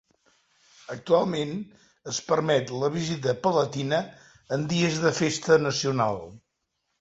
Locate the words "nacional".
5.69-6.19